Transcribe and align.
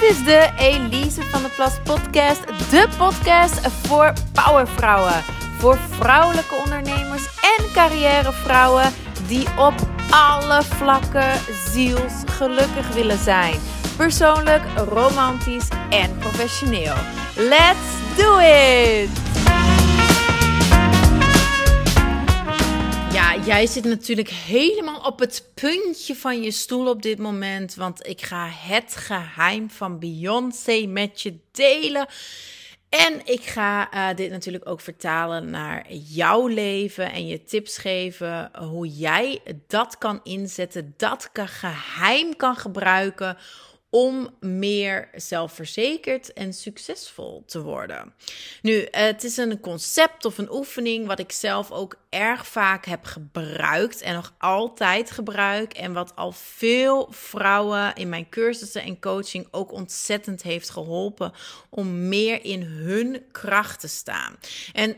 Dit 0.00 0.10
is 0.10 0.24
de 0.24 0.50
Elise 0.58 1.22
van 1.22 1.42
de 1.42 1.48
Plas 1.48 1.72
podcast. 1.84 2.46
De 2.70 2.88
podcast 2.98 3.68
voor 3.86 4.12
powervrouwen. 4.32 5.22
Voor 5.58 5.78
vrouwelijke 5.90 6.54
ondernemers 6.54 7.26
en 7.58 7.72
carrièrevrouwen 7.72 8.92
die 9.26 9.46
op 9.58 9.74
alle 10.10 10.62
vlakken 10.62 11.40
zielsgelukkig 11.72 12.88
willen 12.94 13.18
zijn. 13.18 13.54
Persoonlijk, 13.96 14.62
romantisch 14.88 15.68
en 15.90 16.18
professioneel. 16.18 16.94
Let's 17.36 18.16
do 18.16 18.38
it! 18.38 19.25
Ja, 23.16 23.36
jij 23.36 23.66
zit 23.66 23.84
natuurlijk 23.84 24.28
helemaal 24.28 25.00
op 25.00 25.18
het 25.18 25.50
puntje 25.54 26.14
van 26.14 26.42
je 26.42 26.50
stoel 26.50 26.88
op 26.88 27.02
dit 27.02 27.18
moment. 27.18 27.74
Want 27.74 28.06
ik 28.06 28.22
ga 28.22 28.48
het 28.50 28.96
geheim 28.96 29.70
van 29.70 29.98
Beyoncé 29.98 30.86
met 30.86 31.22
je 31.22 31.38
delen. 31.52 32.06
En 32.88 33.20
ik 33.24 33.42
ga 33.42 33.94
uh, 33.94 34.16
dit 34.16 34.30
natuurlijk 34.30 34.68
ook 34.68 34.80
vertalen 34.80 35.50
naar 35.50 35.92
jouw 35.92 36.46
leven 36.46 37.12
en 37.12 37.26
je 37.26 37.44
tips 37.44 37.78
geven 37.78 38.50
hoe 38.58 38.88
jij 38.88 39.40
dat 39.66 39.98
kan 39.98 40.20
inzetten, 40.22 40.94
dat 40.96 41.30
geheim 41.32 42.36
kan 42.36 42.56
gebruiken 42.56 43.36
om 43.96 44.30
meer 44.40 45.08
zelfverzekerd 45.14 46.32
en 46.32 46.52
succesvol 46.52 47.42
te 47.46 47.62
worden. 47.62 48.14
Nu, 48.62 48.88
het 48.90 49.24
is 49.24 49.36
een 49.36 49.60
concept 49.60 50.24
of 50.24 50.38
een 50.38 50.52
oefening 50.52 51.06
wat 51.06 51.18
ik 51.18 51.32
zelf 51.32 51.70
ook 51.70 51.96
erg 52.10 52.46
vaak 52.46 52.86
heb 52.86 53.04
gebruikt 53.04 54.00
en 54.00 54.14
nog 54.14 54.34
altijd 54.38 55.10
gebruik 55.10 55.72
en 55.72 55.92
wat 55.92 56.16
al 56.16 56.32
veel 56.32 57.08
vrouwen 57.10 57.94
in 57.94 58.08
mijn 58.08 58.28
cursussen 58.28 58.82
en 58.82 59.00
coaching 59.00 59.48
ook 59.50 59.72
ontzettend 59.72 60.42
heeft 60.42 60.70
geholpen 60.70 61.32
om 61.70 62.08
meer 62.08 62.44
in 62.44 62.62
hun 62.62 63.22
kracht 63.32 63.80
te 63.80 63.88
staan. 63.88 64.36
En 64.72 64.96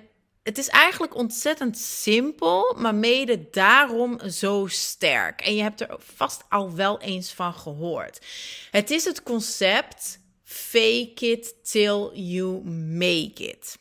het 0.49 0.59
is 0.59 0.69
eigenlijk 0.69 1.15
ontzettend 1.15 1.79
simpel, 1.79 2.75
maar 2.79 2.95
mede 2.95 3.51
daarom 3.51 4.31
zo 4.31 4.67
sterk. 4.67 5.41
En 5.41 5.55
je 5.55 5.63
hebt 5.63 5.81
er 5.81 5.97
vast 5.99 6.45
al 6.49 6.75
wel 6.75 7.01
eens 7.01 7.33
van 7.33 7.55
gehoord. 7.55 8.27
Het 8.71 8.91
is 8.91 9.05
het 9.05 9.23
concept 9.23 10.21
fake 10.45 11.31
it 11.31 11.55
till 11.71 12.11
you 12.15 12.65
make 12.71 13.45
it. 13.45 13.79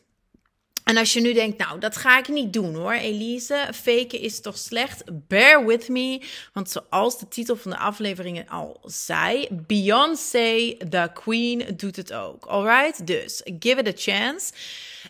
En 0.87 0.97
als 0.97 1.13
je 1.13 1.21
nu 1.21 1.33
denkt, 1.33 1.57
nou, 1.57 1.79
dat 1.79 1.97
ga 1.97 2.17
ik 2.17 2.27
niet 2.27 2.53
doen 2.53 2.75
hoor, 2.75 2.93
Elise. 2.93 3.69
Faken 3.73 4.19
is 4.19 4.41
toch 4.41 4.57
slecht? 4.57 5.03
Bear 5.27 5.65
with 5.65 5.89
me. 5.89 6.21
Want 6.53 6.69
zoals 6.69 7.19
de 7.19 7.27
titel 7.27 7.55
van 7.55 7.71
de 7.71 7.77
afleveringen 7.77 8.47
al 8.49 8.79
zei, 8.83 9.47
Beyoncé, 9.51 10.77
the 10.89 11.09
queen, 11.13 11.63
doet 11.77 11.95
het 11.95 12.13
ook. 12.13 12.45
Alright? 12.45 13.07
Dus, 13.07 13.41
give 13.59 13.79
it 13.79 13.87
a 13.87 13.91
chance. 13.95 14.53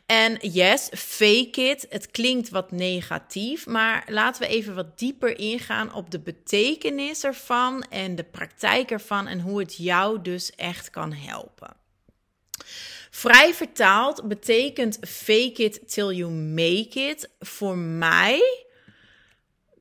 En 0.05 0.38
yes, 0.42 0.89
fake 0.95 1.61
it. 1.61 1.86
Het 1.89 2.11
klinkt 2.11 2.50
wat 2.50 2.72
negatief, 2.72 3.66
maar 3.66 4.03
laten 4.08 4.42
we 4.42 4.48
even 4.48 4.75
wat 4.75 5.00
dieper 5.00 5.39
ingaan 5.39 5.94
op 5.94 6.11
de 6.11 6.20
betekenis 6.20 7.23
ervan 7.23 7.83
en 7.89 8.16
de 8.16 8.23
praktijk 8.23 8.92
ervan 8.92 9.28
en 9.28 9.39
hoe 9.39 9.59
het 9.59 9.75
jou 9.75 10.22
dus 10.22 10.52
echt 10.52 10.89
kan 10.89 11.14
helpen. 11.14 11.75
Vrij 13.09 13.53
vertaald 13.53 14.27
betekent 14.27 14.97
fake 15.08 15.63
it 15.63 15.94
till 15.94 16.11
you 16.11 16.31
make 16.31 16.99
it 16.99 17.30
voor 17.39 17.77
mij. 17.77 18.66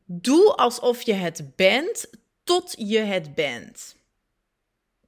Doe 0.05 0.55
alsof 0.55 1.03
je 1.03 1.13
het 1.13 1.57
bent 1.57 2.11
tot 2.45 2.75
je 2.79 2.99
het 2.99 3.35
bent. 3.35 3.97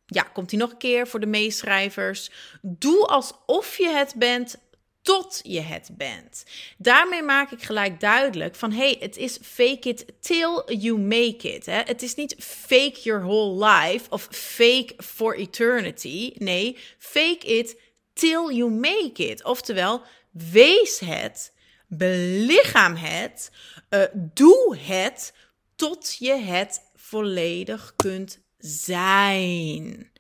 Ja, 0.07 0.23
komt 0.23 0.51
hij 0.51 0.61
nog 0.61 0.71
een 0.71 0.77
keer 0.77 1.09
voor 1.09 1.21
de 1.21 1.27
meeschrijvers. 1.27 2.31
Doe 2.63 3.07
alsof 3.07 3.77
je 3.77 3.89
het 3.89 4.15
bent 4.17 4.59
tot 5.09 5.41
je 5.43 5.61
het 5.61 5.91
bent. 5.93 6.45
Daarmee 6.77 7.23
maak 7.23 7.51
ik 7.51 7.63
gelijk 7.63 8.01
duidelijk 8.01 8.55
van 8.55 8.73
hey, 8.73 8.97
het 9.01 9.17
is 9.17 9.39
fake 9.43 9.89
it 9.89 10.05
till 10.21 10.63
you 10.67 10.99
make 10.99 11.55
it. 11.55 11.67
Hè? 11.67 11.81
Het 11.83 12.03
is 12.03 12.15
niet 12.15 12.35
fake 12.39 13.01
your 13.03 13.23
whole 13.23 13.65
life 13.67 14.11
of 14.11 14.29
fake 14.31 14.95
for 14.97 15.37
eternity. 15.37 16.33
Nee, 16.35 16.77
fake 16.99 17.47
it 17.47 17.81
till 18.13 18.51
you 18.51 18.71
make 18.71 19.27
it. 19.29 19.45
Oftewel, 19.45 20.03
wees 20.31 20.99
het, 20.99 21.53
belichaam 21.87 22.97
het, 22.97 23.51
uh, 23.91 24.03
doe 24.15 24.77
het 24.81 25.33
tot 25.77 26.17
je 26.19 26.35
het 26.35 26.81
volledig 26.95 27.93
kunt 27.97 28.39
zijn. 28.59 30.11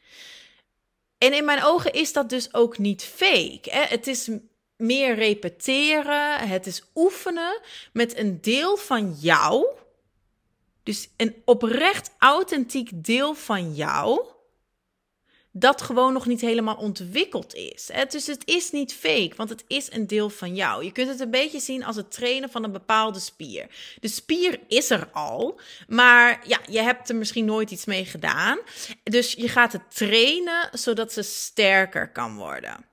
En 1.19 1.32
in 1.32 1.44
mijn 1.44 1.65
ogen 1.65 1.93
is 1.93 2.12
dat 2.12 2.28
dus 2.28 2.55
ook 2.55 2.78
niet 2.78 3.03
fake. 3.03 3.70
Hè? 3.70 3.82
Het 3.82 4.06
is 4.06 4.28
meer 4.78 5.15
repeteren, 5.15 6.49
het 6.49 6.66
is 6.66 6.83
oefenen 6.94 7.61
met 7.93 8.19
een 8.19 8.41
deel 8.41 8.77
van 8.77 9.12
jou. 9.12 9.66
Dus 10.83 11.09
een 11.16 11.43
oprecht 11.44 12.11
authentiek 12.19 12.91
deel 12.94 13.34
van 13.34 13.75
jou 13.75 14.27
dat 15.53 15.83
gewoon 15.83 16.12
nog 16.12 16.27
niet 16.27 16.41
helemaal 16.41 16.77
ontwikkeld 16.77 17.55
is. 17.55 17.91
Dus 18.09 18.27
het 18.27 18.47
is 18.47 18.71
niet 18.71 18.94
fake, 18.94 19.33
want 19.37 19.50
het 19.50 19.65
is 19.67 19.93
een 19.93 20.06
deel 20.06 20.31
van 20.31 20.55
jou. 20.55 20.84
Je 20.84 20.93
kunt 20.93 21.09
het 21.09 21.21
een 21.21 21.31
beetje 21.31 21.61
zien 21.61 21.84
als 21.84 21.97
het 21.97 22.11
trainen 22.11 22.50
van 22.50 22.65
een 22.65 22.72
bepaalde 22.72 23.19
spier. 23.19 23.67
De 24.00 24.09
spier 24.09 24.61
is 24.69 24.91
er 24.91 25.09
al, 25.12 25.61
maar 25.88 26.41
ja, 26.47 26.61
je 26.71 26.81
hebt 26.81 27.09
er 27.09 27.17
misschien 27.17 27.44
nooit 27.44 27.71
iets 27.71 27.84
mee 27.84 28.05
gedaan. 28.05 28.59
Dus 29.03 29.33
je 29.33 29.49
gaat 29.49 29.72
het 29.72 29.94
trainen 29.94 30.69
zodat 30.72 31.12
ze 31.12 31.22
sterker 31.22 32.12
kan 32.12 32.37
worden. 32.37 32.88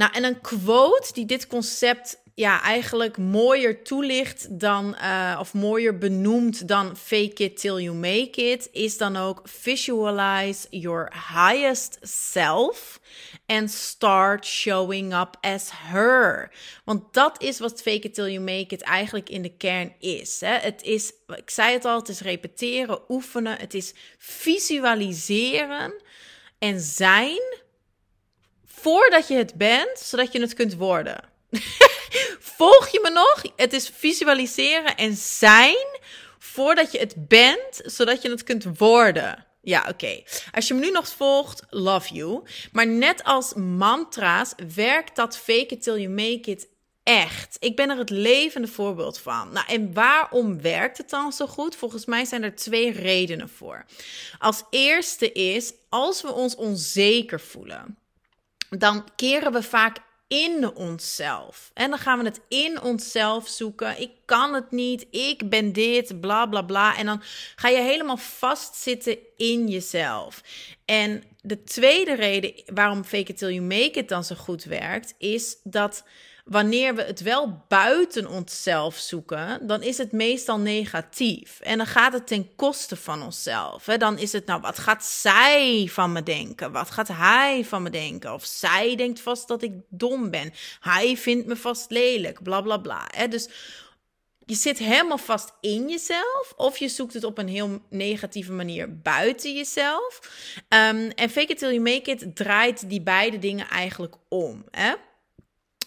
Nou, 0.00 0.12
en 0.12 0.24
een 0.24 0.40
quote 0.40 1.12
die 1.12 1.26
dit 1.26 1.46
concept 1.46 2.22
ja, 2.34 2.62
eigenlijk 2.62 3.18
mooier 3.18 3.82
toelicht 3.82 4.60
dan, 4.60 4.96
uh, 5.02 5.36
of 5.40 5.54
mooier 5.54 5.98
benoemt 5.98 6.68
dan 6.68 6.96
fake 6.96 7.44
it 7.44 7.60
till 7.60 7.78
you 7.78 7.96
make 7.96 8.50
it, 8.50 8.68
is 8.72 8.98
dan 8.98 9.16
ook 9.16 9.40
visualize 9.44 10.66
your 10.70 11.12
highest 11.32 11.98
self 12.00 13.00
and 13.46 13.70
start 13.70 14.46
showing 14.46 15.14
up 15.14 15.36
as 15.40 15.70
her. 15.72 16.52
Want 16.84 17.14
dat 17.14 17.42
is 17.42 17.58
wat 17.58 17.82
fake 17.82 18.06
it 18.06 18.14
till 18.14 18.28
you 18.30 18.40
make 18.40 18.74
it 18.74 18.82
eigenlijk 18.82 19.28
in 19.28 19.42
de 19.42 19.56
kern 19.56 19.94
is. 19.98 20.40
Hè? 20.40 20.54
Het 20.58 20.82
is, 20.82 21.12
ik 21.26 21.50
zei 21.50 21.72
het 21.72 21.84
al, 21.84 21.98
het 21.98 22.08
is 22.08 22.20
repeteren, 22.20 23.00
oefenen, 23.08 23.58
het 23.58 23.74
is 23.74 23.94
visualiseren 24.18 25.92
en 26.58 26.80
zijn 26.80 27.59
voordat 28.80 29.28
je 29.28 29.34
het 29.34 29.54
bent, 29.54 29.98
zodat 29.98 30.32
je 30.32 30.40
het 30.40 30.54
kunt 30.54 30.74
worden. 30.74 31.20
Volg 32.58 32.88
je 32.88 33.00
me 33.02 33.10
nog? 33.10 33.42
Het 33.56 33.72
is 33.72 33.90
visualiseren 33.94 34.96
en 34.96 35.16
zijn 35.16 35.98
voordat 36.38 36.92
je 36.92 36.98
het 36.98 37.28
bent, 37.28 37.80
zodat 37.84 38.22
je 38.22 38.30
het 38.30 38.42
kunt 38.42 38.78
worden. 38.78 39.46
Ja, 39.62 39.86
oké. 39.88 40.22
Als 40.52 40.68
je 40.68 40.74
me 40.74 40.80
nu 40.80 40.90
nog 40.90 41.08
volgt, 41.08 41.62
love 41.70 42.14
you. 42.14 42.42
Maar 42.72 42.86
net 42.86 43.24
als 43.24 43.54
mantra's 43.54 44.52
werkt 44.74 45.16
dat 45.16 45.38
fake 45.38 45.66
it 45.66 45.82
till 45.82 46.00
you 46.00 46.08
make 46.08 46.50
it 46.50 46.68
echt. 47.02 47.56
Ik 47.58 47.76
ben 47.76 47.90
er 47.90 47.96
het 47.96 48.10
levende 48.10 48.68
voorbeeld 48.68 49.18
van. 49.18 49.52
Nou, 49.52 49.66
en 49.68 49.92
waarom 49.92 50.60
werkt 50.60 50.98
het 50.98 51.10
dan 51.10 51.32
zo 51.32 51.46
goed? 51.46 51.76
Volgens 51.76 52.04
mij 52.04 52.24
zijn 52.24 52.42
er 52.42 52.54
twee 52.54 52.92
redenen 52.92 53.48
voor. 53.48 53.84
Als 54.38 54.62
eerste 54.70 55.32
is, 55.32 55.72
als 55.88 56.22
we 56.22 56.32
ons 56.32 56.54
onzeker 56.54 57.40
voelen, 57.40 57.98
dan 58.70 59.04
keren 59.16 59.52
we 59.52 59.62
vaak 59.62 59.96
in 60.30 60.74
onszelf. 60.74 61.70
En 61.74 61.90
dan 61.90 61.98
gaan 61.98 62.18
we 62.18 62.24
het 62.24 62.40
in 62.48 62.80
onszelf 62.82 63.48
zoeken. 63.48 64.00
Ik 64.00 64.10
kan 64.24 64.54
het 64.54 64.70
niet, 64.70 65.06
ik 65.10 65.48
ben 65.48 65.72
dit, 65.72 66.20
bla 66.20 66.46
bla 66.46 66.62
bla. 66.62 66.96
En 66.96 67.06
dan 67.06 67.22
ga 67.56 67.68
je 67.68 67.80
helemaal 67.80 68.16
vastzitten 68.16 69.18
in 69.36 69.68
jezelf. 69.68 70.42
En 70.84 71.22
de 71.42 71.64
tweede 71.64 72.14
reden 72.14 72.54
waarom 72.66 73.04
Fake 73.04 73.30
It 73.30 73.38
Till 73.38 73.52
You 73.52 73.62
Make 73.62 73.98
It 73.98 74.08
dan 74.08 74.24
zo 74.24 74.34
goed 74.34 74.64
werkt, 74.64 75.14
is 75.18 75.56
dat 75.62 76.04
wanneer 76.50 76.94
we 76.94 77.02
het 77.02 77.20
wel 77.20 77.64
buiten 77.68 78.26
onszelf 78.26 78.96
zoeken, 78.96 79.66
dan 79.66 79.82
is 79.82 79.98
het 79.98 80.12
meestal 80.12 80.58
negatief. 80.58 81.60
En 81.60 81.76
dan 81.76 81.86
gaat 81.86 82.12
het 82.12 82.26
ten 82.26 82.54
koste 82.56 82.96
van 82.96 83.22
onszelf. 83.22 83.84
Dan 83.84 84.18
is 84.18 84.32
het 84.32 84.46
nou, 84.46 84.60
wat 84.60 84.78
gaat 84.78 85.04
zij 85.04 85.88
van 85.90 86.12
me 86.12 86.22
denken? 86.22 86.72
Wat 86.72 86.90
gaat 86.90 87.08
hij 87.08 87.64
van 87.64 87.82
me 87.82 87.90
denken? 87.90 88.32
Of 88.32 88.44
zij 88.44 88.96
denkt 88.96 89.20
vast 89.20 89.48
dat 89.48 89.62
ik 89.62 89.72
dom 89.88 90.30
ben. 90.30 90.52
Hij 90.80 91.16
vindt 91.16 91.46
me 91.46 91.56
vast 91.56 91.90
lelijk, 91.90 92.42
bla 92.42 92.60
bla 92.60 92.76
bla. 92.76 93.06
Dus 93.28 93.48
je 94.44 94.54
zit 94.54 94.78
helemaal 94.78 95.18
vast 95.18 95.52
in 95.60 95.88
jezelf, 95.88 96.52
of 96.56 96.78
je 96.78 96.88
zoekt 96.88 97.14
het 97.14 97.24
op 97.24 97.38
een 97.38 97.48
heel 97.48 97.82
negatieve 97.90 98.52
manier 98.52 99.00
buiten 99.00 99.54
jezelf. 99.54 100.20
Um, 100.68 101.10
en 101.10 101.30
Fake 101.30 101.52
It 101.52 101.58
Till 101.58 101.68
You 101.68 101.80
Make 101.80 102.10
It 102.10 102.36
draait 102.36 102.88
die 102.88 103.02
beide 103.02 103.38
dingen 103.38 103.68
eigenlijk 103.68 104.14
om. 104.28 104.64
Hè? 104.70 104.94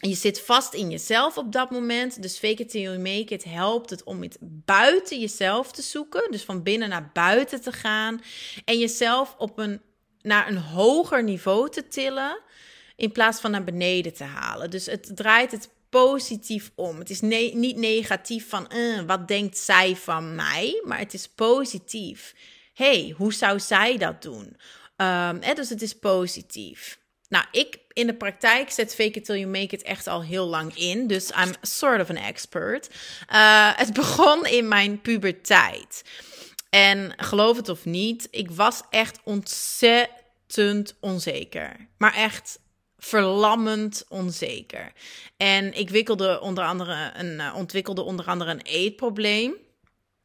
Je 0.10 0.16
zit 0.16 0.42
vast 0.42 0.74
in 0.74 0.90
jezelf 0.90 1.38
op 1.38 1.52
dat 1.52 1.72
moment. 1.72 2.22
Dus 2.22 2.38
fake 2.38 2.62
it 2.62 2.70
till 2.70 2.82
you 2.82 2.98
make 2.98 3.34
it 3.34 3.44
helpt 3.44 3.90
het 3.90 4.04
om 4.04 4.22
het 4.22 4.38
buiten 4.42 5.20
jezelf 5.20 5.72
te 5.72 5.82
zoeken. 5.82 6.32
Dus 6.32 6.44
van 6.44 6.64
binnen 6.64 6.90
naar 6.90 7.10
buiten 7.14 7.62
te 7.62 7.72
gaan. 7.72 8.22
En 8.66 8.80
jezelf 8.80 9.36
op 9.38 9.58
een 9.58 9.82
naar 10.24 10.48
een 10.48 10.58
hoger 10.58 11.24
niveau 11.24 11.70
te 11.70 11.88
tillen 11.88 12.40
in 12.96 13.12
plaats 13.12 13.42
van 13.42 13.52
naar 13.52 13.64
beneden 13.64 14.14
te 14.14 14.24
halen. 14.24 14.70
Dus 14.70 14.86
het 14.86 15.12
draait 15.16 15.52
het 15.52 15.70
positief 15.90 16.72
om. 16.76 17.00
Het 17.00 17.10
is 17.10 17.22
niet 17.22 17.76
negatief 17.76 18.50
van 18.50 18.72
uh, 18.76 19.02
wat 19.02 19.28
denkt 19.28 19.58
zij 19.58 19.96
van 19.96 20.36
mij, 20.36 20.82
maar 20.86 21.00
het 21.00 21.14
is 21.14 21.28
positief. 21.28 22.36
hey, 22.74 23.14
hoe 23.18 23.34
zou 23.34 23.60
zij 23.60 23.98
dat 23.98 24.22
doen? 24.22 24.58
Um, 24.98 25.40
dus 25.56 25.70
het 25.70 25.82
is 25.82 26.00
positief. 26.00 27.00
Nou, 27.34 27.46
ik 27.52 27.80
in 27.94 28.08
de 28.08 28.14
praktijk 28.14 28.72
zet 28.72 28.96
Fake 28.96 29.20
It 29.20 29.26
Till 29.26 29.38
You 29.38 29.48
Make 29.48 29.76
It 29.76 29.82
echt 29.82 30.08
al 30.08 30.24
heel 30.24 30.46
lang 30.46 30.76
in. 30.76 31.08
Dus 31.08 31.30
I'm 31.30 31.54
sort 31.62 32.02
of 32.02 32.10
an 32.10 32.16
expert. 32.16 32.90
Uh, 33.34 33.72
het 33.76 33.94
begon 34.02 34.46
in 34.46 34.68
mijn 34.68 35.02
puberteit. 35.02 36.04
En 36.70 37.14
geloof 37.18 37.58
het 37.58 37.70
of 37.70 37.86
niet, 37.86 38.28
ik 38.32 38.52
was 38.52 38.82
echt 38.90 39.20
ontzettend 39.24 40.96
onzeker. 41.00 41.88
Maar 41.98 42.14
echt 42.14 42.60
verlammend 42.98 44.06
onzeker. 44.10 44.92
En 45.38 45.74
ik 45.74 45.90
wikkelde 45.90 46.42
onder 46.42 46.64
andere 46.64 47.12
een, 47.16 47.40
uh, 47.40 47.54
ontwikkelde 47.56 48.02
onder 48.02 48.26
andere 48.26 48.52
een 48.52 48.62
eetprobleem. 48.62 49.56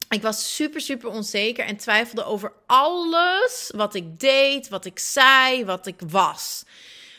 Ik 0.08 0.22
was 0.22 0.54
super, 0.54 0.80
super 0.80 1.08
onzeker 1.08 1.64
en 1.64 1.76
twijfelde 1.76 2.24
over 2.24 2.52
alles 2.66 3.72
wat 3.74 3.94
ik 3.94 4.20
deed, 4.20 4.68
wat 4.68 4.84
ik 4.84 4.98
zei, 4.98 5.64
wat 5.64 5.86
ik 5.86 6.00
was. 6.08 6.64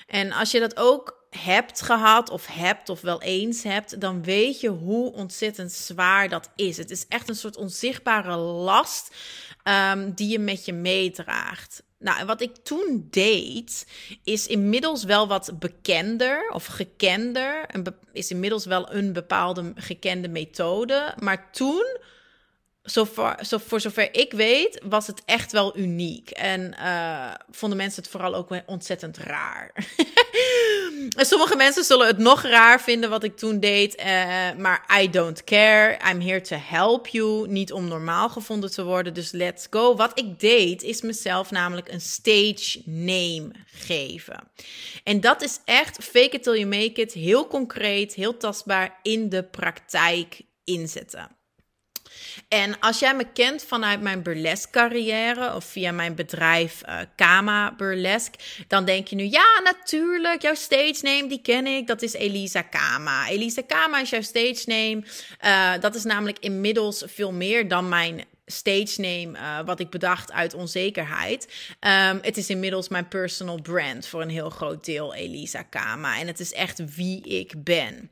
En 0.10 0.32
als 0.32 0.52
je 0.52 0.60
dat 0.60 0.78
ook 0.78 1.28
hebt 1.30 1.82
gehad 1.82 2.30
of 2.30 2.48
hebt 2.48 2.90
of 2.90 3.02
wel 3.02 3.22
eens 3.22 3.64
hebt, 3.64 4.02
dan 4.02 4.24
weet 4.24 4.60
je 4.60 4.70
hoe 4.70 5.14
ontzettend 5.14 5.72
zwaar 5.72 6.30
dat 6.30 6.50
is. 6.56 6.78
Het 6.78 6.92
is 6.92 7.08
echt 7.08 7.30
een 7.30 7.36
soort 7.36 7.58
onzichtbare 7.58 8.36
last 8.38 9.16
um, 9.64 10.14
die 10.14 10.30
je 10.30 10.40
met 10.40 10.66
je 10.66 10.74
meedraagt. 10.74 11.84
Nou, 12.00 12.20
en 12.20 12.28
wat 12.28 12.42
ik 12.42 12.56
toen 12.56 13.08
deed, 13.10 13.88
is 14.24 14.48
inmiddels 14.48 15.04
wel 15.04 15.28
wat 15.28 15.52
bekender 15.60 16.50
of 16.54 16.66
gekender. 16.66 17.66
is 18.14 18.32
inmiddels 18.32 18.66
wel 18.66 18.94
een 18.94 19.14
bepaalde 19.14 19.72
gekende 19.76 20.28
methode. 20.28 21.14
Maar 21.20 21.52
toen 21.52 21.98
zo 22.84 23.04
voor, 23.04 23.36
voor 23.50 23.80
zover 23.80 24.16
ik 24.16 24.32
weet, 24.32 24.82
was 24.84 25.08
het 25.08 25.22
echt 25.26 25.52
wel 25.52 25.78
uniek. 25.78 26.30
En 26.30 26.76
uh, 26.80 27.34
vonden 27.50 27.78
mensen 27.78 28.02
het 28.02 28.12
vooral 28.12 28.36
ook 28.36 28.50
ontzettend 28.66 29.18
raar. 29.18 29.74
sommige 31.16 31.56
mensen 31.56 31.84
zullen 31.84 32.08
het 32.08 32.18
nog 32.18 32.42
raar 32.42 32.82
vinden 32.82 33.10
wat 33.10 33.24
ik 33.24 33.38
toen 33.38 33.60
deed. 33.60 34.00
Uh, 34.00 34.06
maar 34.58 35.00
I 35.02 35.10
don't 35.10 35.44
care. 35.44 35.98
I'm 36.12 36.22
here 36.22 36.42
to 36.42 36.56
help 36.56 37.08
you. 37.08 37.48
Niet 37.48 37.72
om 37.74 37.88
normaal 37.88 38.30
gevonden 38.30 38.72
te 38.72 38.84
worden. 38.84 39.14
Dus 39.14 39.32
let's 39.32 39.68
go. 39.70 39.96
Wat 39.96 40.20
ik 40.20 40.40
deed, 40.40 40.84
is 40.84 41.02
mezelf 41.02 41.52
namelijk 41.52 41.92
een 41.92 42.02
stage 42.02 42.82
name 42.86 43.52
geven. 43.66 44.52
En 45.04 45.22
dat 45.22 45.42
is 45.42 45.60
echt 45.66 46.04
fake 46.04 46.30
it 46.30 46.44
till 46.44 46.54
you 46.54 46.66
make 46.66 47.02
it. 47.02 47.14
Heel 47.14 47.48
concreet, 47.48 48.14
heel 48.14 48.38
tastbaar 48.38 49.00
in 49.02 49.30
de 49.30 49.44
praktijk 49.44 50.42
inzetten. 50.64 51.39
En 52.48 52.80
als 52.80 53.00
jij 53.00 53.16
me 53.16 53.26
kent 53.34 53.64
vanuit 53.64 54.02
mijn 54.02 54.24
burlesque 54.24 54.72
carrière 54.72 55.56
of 55.56 55.64
via 55.66 55.92
mijn 55.92 56.16
bedrijf 56.16 56.82
uh, 56.86 57.00
Kama 57.16 57.74
Burlesque, 57.76 58.40
dan 58.68 58.86
denk 58.86 59.08
je 59.08 59.16
nu, 59.16 59.24
ja 59.24 59.62
natuurlijk, 59.64 60.42
jouw 60.42 60.54
stage 60.54 61.00
name, 61.02 61.28
die 61.28 61.42
ken 61.42 61.68
ik, 61.68 61.88
dat 61.88 62.02
is 62.02 62.14
Elisa 62.14 62.62
Kama. 62.62 63.28
Elisa 63.28 63.62
Kama 63.62 64.02
is 64.02 64.10
jouw 64.10 64.22
stage 64.22 64.64
name. 64.66 65.04
Uh, 65.46 65.82
dat 65.82 65.96
is 65.96 66.04
namelijk 66.04 66.40
inmiddels 66.40 67.04
veel 67.08 67.32
meer 67.32 67.68
dan 67.68 67.90
mijn 67.90 68.26
stage 68.46 69.02
name, 69.02 69.32
uh, 69.38 69.60
wat 69.66 69.80
ik 69.80 69.90
bedacht 69.90 70.32
uit 70.32 70.54
onzekerheid. 70.54 71.48
Um, 71.80 72.20
het 72.22 72.38
is 72.38 72.50
inmiddels 72.50 72.88
mijn 72.88 73.08
personal 73.08 73.62
brand 73.62 74.08
voor 74.08 74.22
een 74.22 74.30
heel 74.30 74.50
groot 74.50 74.86
deel, 74.86 75.14
Elisa 75.14 75.62
Kama. 75.62 76.20
En 76.20 76.28
het 76.28 76.40
is 76.40 76.54
echt 76.54 76.96
wie 76.96 77.22
ik 77.24 77.64
ben. 77.64 78.12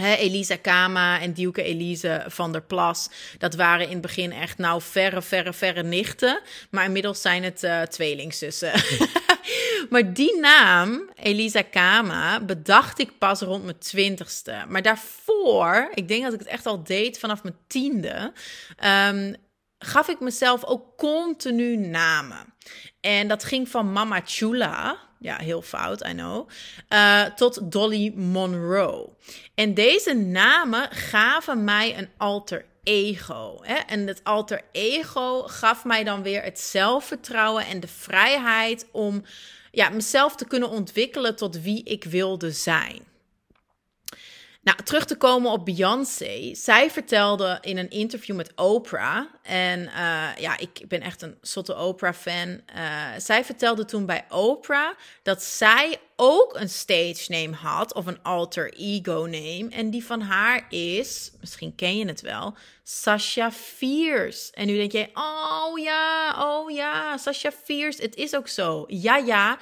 Elisa 0.00 0.56
Kama 0.56 1.20
en 1.20 1.32
Dieuke 1.32 1.62
Elise 1.62 2.24
van 2.28 2.52
der 2.52 2.62
Plas. 2.62 3.08
Dat 3.38 3.54
waren 3.54 3.86
in 3.86 3.92
het 3.92 4.00
begin 4.00 4.32
echt 4.32 4.58
nou 4.58 4.82
verre, 4.82 5.22
verre, 5.22 5.52
verre 5.52 5.82
nichten. 5.82 6.40
Maar 6.70 6.84
inmiddels 6.84 7.20
zijn 7.20 7.42
het 7.42 7.62
uh, 7.62 7.82
tweelingzussen. 7.82 8.72
maar 9.90 10.12
die 10.12 10.38
naam, 10.40 11.10
Elisa 11.14 11.62
Kama, 11.62 12.40
bedacht 12.40 12.98
ik 12.98 13.18
pas 13.18 13.40
rond 13.40 13.64
mijn 13.64 13.78
twintigste. 13.78 14.64
Maar 14.68 14.82
daarvoor, 14.82 15.90
ik 15.94 16.08
denk 16.08 16.22
dat 16.22 16.32
ik 16.32 16.38
het 16.38 16.48
echt 16.48 16.66
al 16.66 16.84
deed 16.84 17.18
vanaf 17.18 17.42
mijn 17.42 17.56
tiende... 17.66 18.32
Um, 18.84 19.36
gaf 19.82 20.08
ik 20.08 20.20
mezelf 20.20 20.64
ook 20.64 20.96
continu 20.96 21.76
namen. 21.76 22.54
En 23.00 23.28
dat 23.28 23.44
ging 23.44 23.68
van 23.68 23.92
Mama 23.92 24.20
Chula, 24.24 24.98
ja, 25.18 25.36
heel 25.36 25.62
fout, 25.62 26.06
I 26.06 26.12
know. 26.12 26.48
Uh, 26.88 27.24
tot 27.24 27.72
Dolly 27.72 28.12
Monroe. 28.16 29.08
En 29.54 29.74
deze 29.74 30.14
namen 30.14 30.90
gaven 30.90 31.64
mij 31.64 31.98
een 31.98 32.08
alter 32.16 32.64
ego. 32.82 33.58
Hè? 33.62 33.74
En 33.74 34.06
het 34.06 34.24
alter 34.24 34.60
ego 34.72 35.42
gaf 35.42 35.84
mij 35.84 36.04
dan 36.04 36.22
weer 36.22 36.42
het 36.42 36.60
zelfvertrouwen 36.60 37.66
en 37.66 37.80
de 37.80 37.88
vrijheid 37.88 38.86
om 38.92 39.24
ja, 39.70 39.88
mezelf 39.88 40.36
te 40.36 40.46
kunnen 40.46 40.68
ontwikkelen 40.68 41.36
tot 41.36 41.60
wie 41.60 41.84
ik 41.84 42.04
wilde 42.04 42.50
zijn. 42.50 43.11
Nou, 44.62 44.82
terug 44.82 45.04
te 45.04 45.16
komen 45.16 45.50
op 45.50 45.64
Beyoncé. 45.64 46.54
Zij 46.54 46.90
vertelde 46.90 47.58
in 47.60 47.78
een 47.78 47.90
interview 47.90 48.36
met 48.36 48.52
Oprah. 48.54 49.24
En 49.42 49.80
uh, 49.80 50.28
ja, 50.38 50.58
ik 50.58 50.84
ben 50.88 51.00
echt 51.00 51.22
een 51.22 51.36
zotte 51.40 51.76
Oprah-fan. 51.76 52.60
Uh, 52.76 53.06
zij 53.18 53.44
vertelde 53.44 53.84
toen 53.84 54.06
bij 54.06 54.24
Oprah 54.28 54.96
dat 55.22 55.42
zij 55.42 56.00
ook 56.16 56.54
een 56.54 56.68
stage 56.68 57.24
name 57.26 57.54
had. 57.54 57.94
Of 57.94 58.06
een 58.06 58.22
alter 58.22 58.72
ego 58.74 59.20
name. 59.20 59.68
En 59.70 59.90
die 59.90 60.04
van 60.04 60.20
haar 60.20 60.66
is, 60.68 61.32
misschien 61.40 61.74
ken 61.74 61.96
je 61.96 62.06
het 62.06 62.20
wel, 62.20 62.56
Sasha 62.82 63.52
Fierce. 63.52 64.52
En 64.52 64.66
nu 64.66 64.76
denk 64.76 64.92
je, 64.92 65.08
oh 65.14 65.78
ja, 65.78 66.34
oh 66.38 66.70
ja, 66.70 67.16
Sasha 67.16 67.52
Fierce. 67.64 68.02
Het 68.02 68.16
is 68.16 68.36
ook 68.36 68.48
zo. 68.48 68.84
Ja, 68.88 69.16
ja. 69.16 69.58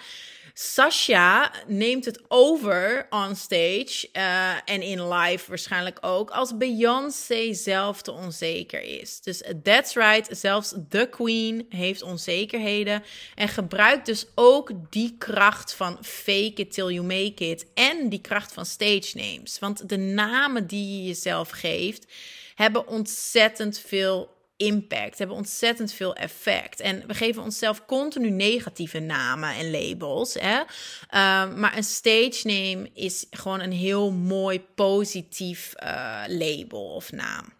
Sasha 0.63 1.53
neemt 1.67 2.05
het 2.05 2.21
over 2.29 3.07
on 3.11 3.37
stage 3.37 4.09
uh, 4.13 4.55
en 4.65 4.83
in 4.83 5.09
live 5.09 5.49
waarschijnlijk 5.49 5.99
ook 6.01 6.31
als 6.31 6.57
Beyoncé 6.57 7.55
zelf 7.55 8.03
te 8.03 8.13
onzeker 8.13 8.83
is. 8.83 9.21
Dus 9.21 9.43
that's 9.63 9.95
right, 9.95 10.39
zelfs 10.39 10.75
de 10.89 11.09
queen 11.09 11.67
heeft 11.69 12.03
onzekerheden 12.03 13.03
en 13.35 13.49
gebruikt 13.49 14.07
dus 14.07 14.27
ook 14.35 14.71
die 14.91 15.15
kracht 15.19 15.75
van 15.75 15.99
fake 16.03 16.53
it 16.55 16.73
till 16.73 16.89
you 16.89 17.03
make 17.03 17.49
it 17.49 17.67
en 17.75 18.09
die 18.09 18.21
kracht 18.21 18.53
van 18.53 18.67
stage 18.67 19.11
names. 19.15 19.59
Want 19.59 19.89
de 19.89 19.99
namen 19.99 20.67
die 20.67 20.97
je 20.97 21.07
jezelf 21.07 21.51
geeft 21.51 22.07
hebben 22.55 22.87
ontzettend 22.87 23.79
veel 23.79 24.39
impact, 24.61 25.19
hebben 25.19 25.37
ontzettend 25.37 25.93
veel 25.93 26.15
effect. 26.15 26.81
En 26.81 27.07
we 27.07 27.15
geven 27.15 27.43
onszelf 27.43 27.85
continu 27.87 28.31
negatieve 28.31 28.99
namen 28.99 29.55
en 29.55 29.71
labels. 29.71 30.35
Hè? 30.35 30.61
Ehm, 31.09 31.61
maar 31.61 31.77
een 31.77 31.85
stage 31.85 32.41
name 32.43 32.91
is 32.95 33.27
gewoon 33.31 33.61
een 33.61 33.73
heel 33.73 34.11
mooi 34.11 34.61
positief 34.75 35.73
uh, 35.83 36.23
label 36.27 36.95
of 36.95 37.13
naam. 37.13 37.53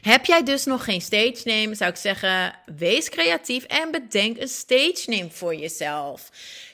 Heb 0.00 0.24
jij 0.24 0.42
dus 0.42 0.64
nog 0.64 0.84
geen 0.84 1.00
stage 1.00 1.40
name, 1.44 1.74
zou 1.74 1.90
ik 1.90 1.96
zeggen, 1.96 2.54
wees 2.76 3.08
creatief 3.08 3.64
en 3.64 3.90
bedenk 3.90 4.38
een 4.38 4.48
stage 4.48 5.02
name 5.06 5.30
voor 5.30 5.54
jezelf. 5.54 6.30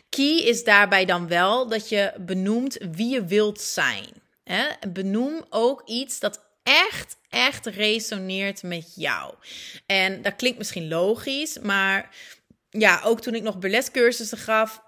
Key 0.09 0.39
is 0.39 0.65
daarbij 0.65 1.05
dan 1.05 1.29
wel 1.29 1.69
dat 1.69 1.89
je 1.89 2.13
benoemt 2.19 2.79
wie 2.93 3.09
je 3.09 3.25
wilt 3.25 3.61
zijn. 3.61 4.07
Benoem 4.89 5.45
ook 5.51 5.83
iets 5.85 6.21
dat 6.21 6.48
echt, 6.69 7.17
echt 7.29 7.67
resoneert 7.67 8.63
met 8.63 8.93
jou. 8.95 9.35
En 9.87 10.23
dat 10.23 10.37
klinkt 10.37 10.59
misschien 10.59 10.89
logisch, 10.89 11.59
maar 11.59 12.17
ja, 12.71 13.01
ook 13.05 13.21
toen 13.21 13.35
ik 13.35 13.43
nog 13.43 13.59
burlescursussen 13.59 14.39
gaf, 14.39 14.83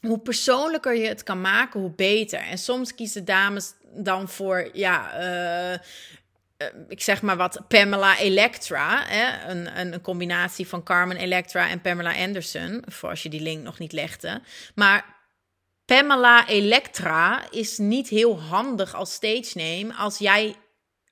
hoe 0.00 0.18
persoonlijker 0.18 0.94
je 0.94 1.08
het 1.08 1.22
kan 1.22 1.40
maken, 1.40 1.80
hoe 1.80 1.94
beter. 1.94 2.40
En 2.40 2.58
soms 2.58 2.94
kiezen 2.94 3.24
dames 3.24 3.72
dan 3.94 4.28
voor, 4.28 4.70
ja, 4.72 5.20
uh, 5.72 5.78
ik 6.88 7.02
zeg 7.02 7.22
maar 7.22 7.36
wat, 7.36 7.60
Pamela 7.68 8.18
Electra. 8.18 9.04
Hè? 9.06 9.50
Een, 9.50 9.78
een, 9.78 9.92
een, 9.92 10.00
combinatie 10.00 10.68
van 10.68 10.82
Carmen 10.82 11.16
Electra 11.16 11.68
en 11.68 11.80
Pamela 11.80 12.14
Anderson. 12.16 12.82
Voor 12.86 13.08
als 13.08 13.22
je 13.22 13.28
die 13.28 13.40
link 13.40 13.62
nog 13.62 13.78
niet 13.78 13.92
legde. 13.92 14.42
Maar 14.74 15.14
Pamela 15.84 16.48
Electra 16.48 17.50
is 17.50 17.78
niet 17.78 18.08
heel 18.08 18.40
handig 18.40 18.94
als 18.94 19.12
stage 19.12 19.52
name 19.54 19.94
als 19.94 20.18
jij 20.18 20.54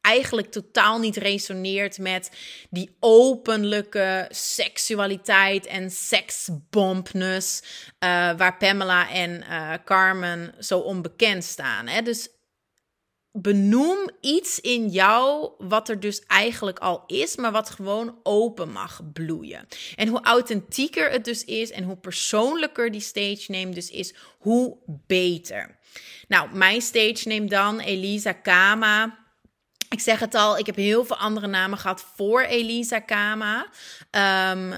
eigenlijk 0.03 0.51
totaal 0.51 0.99
niet 0.99 1.17
resoneert 1.17 1.99
met 1.99 2.31
die 2.71 2.97
openlijke 3.01 4.27
seksualiteit 4.31 5.67
en 5.67 5.91
seksbompness 5.91 7.63
uh, 7.63 7.69
waar 8.37 8.57
Pamela 8.57 9.11
en 9.11 9.45
uh, 9.51 9.73
Carmen 9.85 10.55
zo 10.59 10.79
onbekend 10.79 11.45
staan. 11.45 11.87
Hè? 11.87 12.03
Dus 12.03 12.29
benoem 13.33 14.11
iets 14.21 14.61
in 14.61 14.89
jou 14.89 15.51
wat 15.59 15.89
er 15.89 16.01
dus 16.01 16.21
eigenlijk 16.27 16.79
al 16.79 17.05
is, 17.07 17.37
maar 17.37 17.53
wat 17.53 17.71
gewoon 17.71 18.19
open 18.23 18.71
mag 18.71 19.01
bloeien. 19.13 19.67
En 19.97 20.09
hoe 20.09 20.23
authentieker 20.23 21.11
het 21.11 21.25
dus 21.25 21.45
is 21.45 21.71
en 21.71 21.85
hoe 21.85 21.97
persoonlijker 21.97 22.91
die 22.91 23.01
stage 23.01 23.45
name 23.47 23.69
dus 23.69 23.91
is, 23.91 24.15
hoe 24.39 24.77
beter. 24.87 25.79
Nou, 26.29 26.57
mijn 26.57 26.81
stage 26.81 27.29
name 27.29 27.45
dan, 27.47 27.81
Elisa 27.81 28.33
Kama. 28.33 29.22
Ik 29.93 30.01
zeg 30.01 30.21
het 30.21 30.35
al, 30.35 30.59
ik 30.59 30.67
heb 30.67 30.77
heel 30.77 31.05
veel 31.05 31.17
andere 31.17 31.47
namen 31.47 31.79
gehad 31.79 32.05
voor 32.15 32.41
Elisa 32.41 32.99
Kama. 32.99 33.67
Um, 34.51 34.75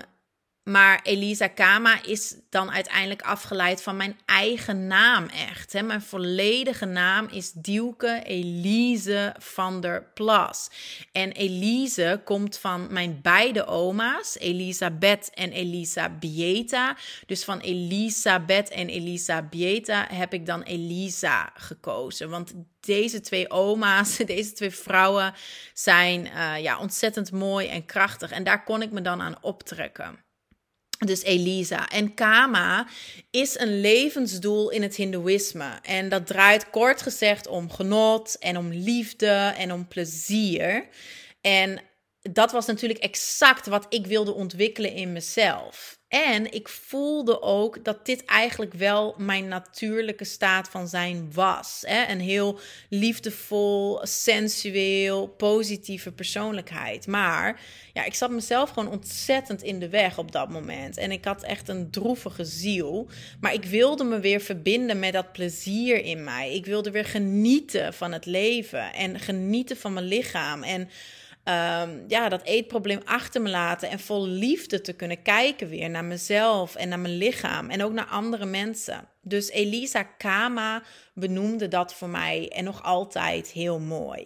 maar 0.65 1.01
Elisa 1.03 1.47
Kama 1.47 2.03
is 2.03 2.37
dan 2.51 2.71
uiteindelijk 2.71 3.23
afgeleid 3.23 3.83
van 3.83 3.97
mijn 3.97 4.19
eigen 4.25 4.87
naam 4.87 5.27
echt. 5.27 5.73
Hè. 5.73 5.83
Mijn 5.83 6.03
volledige 6.03 6.85
naam 6.85 7.29
is 7.31 7.53
Dielke 7.53 8.23
Elise 8.25 9.35
van 9.39 9.81
der 9.81 10.11
Plas. 10.15 10.71
En 11.13 11.33
Elise 11.33 12.21
komt 12.25 12.59
van 12.59 12.93
mijn 12.93 13.19
beide 13.23 13.67
oma's, 13.67 14.39
Elisabeth 14.39 15.31
en 15.35 15.53
Elisa 15.53 16.09
Bieta. 16.09 16.97
Dus 17.27 17.45
van 17.45 17.59
Elisabeth 17.59 18.71
en 18.71 18.89
Elisa 18.89 19.43
Bieta 19.43 20.07
heb 20.11 20.33
ik 20.33 20.47
dan 20.47 20.63
Elisa 20.63 21.51
gekozen. 21.55 22.31
Want 22.31 22.53
deze 22.81 23.21
twee 23.21 23.51
oma's, 23.51 24.17
deze 24.27 24.53
twee 24.53 24.71
vrouwen 24.71 25.35
zijn 25.75 26.27
uh, 26.27 26.63
ja, 26.63 26.79
ontzettend 26.79 27.33
mooi 27.33 27.69
en 27.69 27.87
krachtig. 27.87 28.31
En 28.31 28.45
daar 28.45 28.65
kon 28.65 28.83
ik 28.83 28.91
me 28.91 29.01
dan 29.01 29.21
aan 29.21 29.43
optrekken. 29.43 30.24
Dus 31.07 31.23
Elisa. 31.23 31.89
En 31.89 32.15
Kama 32.15 32.87
is 33.31 33.59
een 33.59 33.81
levensdoel 33.81 34.71
in 34.71 34.83
het 34.83 34.97
Hindoeïsme. 34.97 35.79
En 35.83 36.09
dat 36.09 36.27
draait 36.27 36.71
kort 36.71 37.03
gezegd 37.03 37.47
om 37.47 37.71
genot 37.71 38.37
en 38.39 38.57
om 38.57 38.73
liefde 38.73 39.55
en 39.57 39.73
om 39.73 39.89
plezier. 39.89 40.89
En 41.41 41.81
dat 42.21 42.53
was 42.53 42.67
natuurlijk 42.67 43.01
exact 43.01 43.67
wat 43.67 43.87
ik 43.89 44.07
wilde 44.07 44.35
ontwikkelen 44.35 44.93
in 44.93 45.13
mezelf. 45.13 45.99
En 46.15 46.53
ik 46.53 46.69
voelde 46.69 47.43
ook 47.43 47.85
dat 47.85 48.07
dit 48.07 48.25
eigenlijk 48.25 48.75
wel 48.75 49.15
mijn 49.19 49.49
natuurlijke 49.49 50.25
staat 50.25 50.69
van 50.69 50.89
zijn 50.89 51.31
was. 51.33 51.83
Hè? 51.87 52.13
Een 52.13 52.21
heel 52.21 52.59
liefdevol, 52.89 54.01
sensueel, 54.03 55.27
positieve 55.27 56.13
persoonlijkheid. 56.13 57.07
Maar 57.07 57.61
ja, 57.93 58.05
ik 58.05 58.15
zat 58.15 58.31
mezelf 58.31 58.71
gewoon 58.71 58.91
ontzettend 58.91 59.63
in 59.63 59.79
de 59.79 59.89
weg 59.89 60.19
op 60.19 60.33
dat 60.33 60.51
moment. 60.51 60.97
En 60.97 61.11
ik 61.11 61.25
had 61.25 61.43
echt 61.43 61.69
een 61.69 61.91
droevige 61.91 62.45
ziel. 62.45 63.09
Maar 63.41 63.53
ik 63.55 63.65
wilde 63.65 64.05
me 64.05 64.21
weer 64.21 64.41
verbinden 64.41 64.99
met 64.99 65.13
dat 65.13 65.33
plezier 65.33 66.05
in 66.05 66.25
mij. 66.25 66.55
Ik 66.55 66.67
wilde 66.67 66.91
weer 66.91 67.05
genieten 67.05 67.95
van 67.95 68.13
het 68.13 68.27
leven 68.27 68.93
en 68.93 69.21
genieten 69.21 69.77
van 69.77 69.93
mijn 69.93 70.07
lichaam. 70.07 70.63
En 70.63 70.89
um, 71.45 72.05
ja, 72.09 72.29
dat 72.29 72.43
eetprobleem 72.43 73.01
achter 73.05 73.43
me 73.43 73.49
laten 73.49 73.91
en 73.91 74.01
vol 74.01 74.27
liefde 74.27 74.81
te 74.81 74.93
kunnen 74.93 75.23
kijken 75.23 75.69
weer 75.69 75.91
naar 75.91 76.05
mezelf 76.05 76.75
en 76.75 76.89
naar 76.89 76.99
mijn 76.99 77.17
lichaam 77.17 77.71
en 77.71 77.83
ook 77.83 77.93
naar 77.93 78.07
andere 78.07 78.45
mensen. 78.45 79.09
Dus 79.23 79.51
Elisa 79.51 80.03
Kama 80.03 80.83
benoemde 81.15 81.69
dat 81.69 81.95
voor 81.95 82.09
mij 82.09 82.51
en 82.53 82.65
nog 82.65 82.83
altijd 82.83 83.49
heel 83.49 83.81
mooi. 83.81 84.21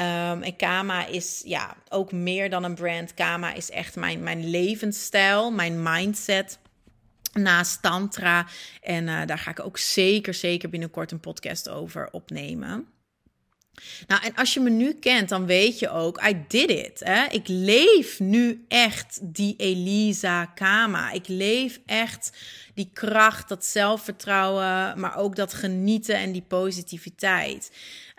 Um, 0.00 0.42
en 0.42 0.56
Kama 0.56 1.06
is 1.06 1.42
ja 1.44 1.76
ook 1.88 2.12
meer 2.12 2.50
dan 2.50 2.64
een 2.64 2.74
brand. 2.74 3.14
Kama 3.14 3.52
is 3.52 3.70
echt 3.70 3.96
mijn, 3.96 4.22
mijn 4.22 4.50
levensstijl, 4.50 5.50
mijn 5.50 5.82
mindset 5.82 6.58
naast 7.32 7.82
Tantra. 7.82 8.46
En 8.82 9.06
uh, 9.06 9.26
daar 9.26 9.38
ga 9.38 9.50
ik 9.50 9.64
ook 9.64 9.78
zeker, 9.78 10.34
zeker 10.34 10.68
binnenkort 10.68 11.12
een 11.12 11.20
podcast 11.20 11.68
over 11.68 12.08
opnemen. 12.10 12.97
Nou, 14.06 14.22
en 14.22 14.34
als 14.34 14.54
je 14.54 14.60
me 14.60 14.70
nu 14.70 14.92
kent, 14.92 15.28
dan 15.28 15.46
weet 15.46 15.78
je 15.78 15.90
ook, 15.90 16.22
I 16.28 16.44
did 16.48 16.70
it. 16.70 17.00
Hè? 17.04 17.24
Ik 17.30 17.48
leef 17.48 18.20
nu 18.20 18.64
echt 18.68 19.18
die 19.22 19.54
Elisa 19.56 20.46
Kama. 20.46 21.12
Ik 21.12 21.28
leef 21.28 21.80
echt 21.86 22.32
die 22.74 22.90
kracht, 22.92 23.48
dat 23.48 23.64
zelfvertrouwen, 23.64 25.00
maar 25.00 25.16
ook 25.16 25.36
dat 25.36 25.54
genieten 25.54 26.16
en 26.16 26.32
die 26.32 26.44
positiviteit. 26.48 27.70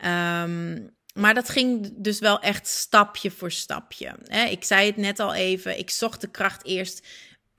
Um, 0.05 0.97
maar 1.13 1.33
dat 1.33 1.49
ging 1.49 1.93
dus 1.95 2.19
wel 2.19 2.39
echt 2.39 2.67
stapje 2.67 3.31
voor 3.31 3.51
stapje. 3.51 4.15
Ik 4.49 4.63
zei 4.63 4.85
het 4.85 4.97
net 4.97 5.19
al 5.19 5.33
even, 5.33 5.79
ik 5.79 5.89
zocht 5.89 6.21
de 6.21 6.27
kracht 6.27 6.65
eerst 6.65 7.07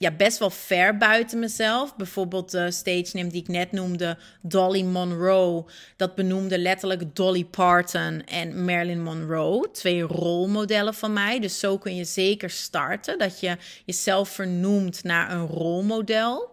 ja, 0.00 0.11
best 0.11 0.38
wel 0.38 0.50
ver 0.50 0.97
buiten 0.97 1.38
mezelf. 1.38 1.97
Bijvoorbeeld 1.97 2.50
de 2.50 2.71
stage 2.71 3.11
name 3.12 3.28
die 3.28 3.40
ik 3.40 3.49
net 3.49 3.73
noemde, 3.73 4.19
Dolly 4.42 4.83
Monroe. 4.83 5.64
Dat 5.97 6.14
benoemde 6.14 6.59
letterlijk 6.59 7.16
Dolly 7.16 7.45
Parton 7.45 8.25
en 8.25 8.64
Marilyn 8.64 9.02
Monroe. 9.02 9.71
Twee 9.73 10.02
rolmodellen 10.02 10.95
van 10.95 11.12
mij. 11.12 11.40
Dus 11.40 11.59
zo 11.59 11.78
kun 11.78 11.97
je 11.97 12.04
zeker 12.04 12.50
starten. 12.50 13.19
Dat 13.19 13.40
je 13.40 13.57
jezelf 13.85 14.28
vernoemt 14.28 15.04
naar 15.04 15.33
een 15.33 15.47
rolmodel 15.47 16.50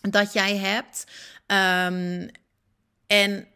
dat 0.00 0.32
jij 0.32 0.56
hebt. 0.56 1.04
Um, 1.46 2.30
en 3.06 3.46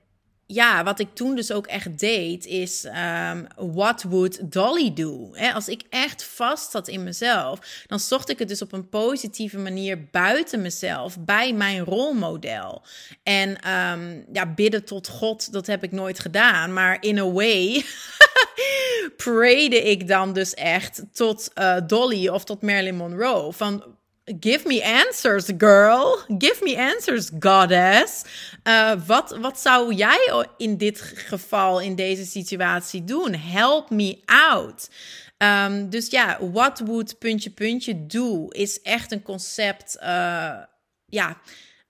ja, 0.46 0.84
wat 0.84 0.98
ik 0.98 1.14
toen 1.14 1.34
dus 1.34 1.52
ook 1.52 1.66
echt 1.66 1.98
deed, 1.98 2.46
is 2.46 2.84
um, 2.84 3.46
what 3.74 4.02
would 4.02 4.52
Dolly 4.52 4.92
do? 4.92 5.34
als 5.54 5.68
ik 5.68 5.82
echt 5.90 6.24
vast 6.24 6.70
zat 6.70 6.88
in 6.88 7.04
mezelf, 7.04 7.84
dan 7.86 8.00
zocht 8.00 8.28
ik 8.30 8.38
het 8.38 8.48
dus 8.48 8.62
op 8.62 8.72
een 8.72 8.88
positieve 8.88 9.58
manier 9.58 10.08
buiten 10.10 10.62
mezelf, 10.62 11.18
bij 11.18 11.52
mijn 11.52 11.84
rolmodel. 11.84 12.82
En 13.22 13.48
um, 13.70 14.24
ja, 14.32 14.54
bidden 14.54 14.84
tot 14.84 15.08
God, 15.08 15.52
dat 15.52 15.66
heb 15.66 15.82
ik 15.82 15.92
nooit 15.92 16.18
gedaan, 16.18 16.72
maar 16.72 16.96
in 17.00 17.18
a 17.18 17.30
way 17.30 17.84
prayde 19.24 19.82
ik 19.82 20.08
dan 20.08 20.32
dus 20.32 20.54
echt 20.54 21.02
tot 21.12 21.50
uh, 21.54 21.76
Dolly 21.86 22.28
of 22.28 22.44
tot 22.44 22.62
Marilyn 22.62 22.96
Monroe. 22.96 23.52
Van 23.52 23.84
Give 24.40 24.66
me 24.66 24.82
answers, 24.82 25.50
girl. 25.58 26.18
Give 26.38 26.62
me 26.62 26.76
answers, 26.76 27.30
goddess. 27.38 28.24
Uh, 28.64 28.94
wat, 29.06 29.36
wat 29.40 29.60
zou 29.60 29.94
jij 29.94 30.44
in 30.56 30.76
dit 30.76 31.00
geval, 31.00 31.80
in 31.80 31.94
deze 31.94 32.24
situatie 32.24 33.04
doen? 33.04 33.34
Help 33.34 33.90
me 33.90 34.18
out. 34.24 34.88
Um, 35.38 35.90
dus 35.90 36.10
ja, 36.10 36.38
what 36.50 36.78
would 36.78 37.18
puntje 37.18 37.50
puntje 37.50 38.06
do 38.06 38.48
is 38.48 38.82
echt 38.82 39.12
een 39.12 39.22
concept. 39.22 39.96
Uh, 40.00 40.58
ja, 41.06 41.40